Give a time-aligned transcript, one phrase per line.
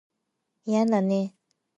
[0.65, 1.35] いやだね